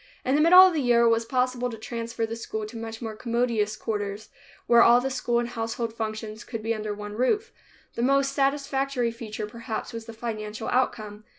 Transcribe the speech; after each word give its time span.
In 0.25 0.33
the 0.33 0.41
middle 0.41 0.61
of 0.65 0.73
the 0.73 0.81
year 0.81 1.01
it 1.03 1.09
was 1.09 1.25
possible 1.25 1.69
to 1.69 1.77
transfer 1.77 2.25
the 2.25 2.35
school 2.35 2.65
to 2.65 2.75
much 2.75 3.03
more 3.03 3.15
commodious 3.15 3.75
quarters, 3.75 4.29
where 4.65 4.81
all 4.81 4.99
school 5.11 5.37
and 5.37 5.49
household 5.49 5.93
functions 5.93 6.43
could 6.43 6.63
be 6.63 6.73
under 6.73 6.91
one 6.95 7.13
roof. 7.13 7.53
The 7.93 8.01
most 8.01 8.31
satisfactory 8.33 9.11
feature, 9.11 9.45
perhaps, 9.45 9.93
was 9.93 10.07
the 10.07 10.13
financial 10.13 10.69
outcome. 10.69 11.25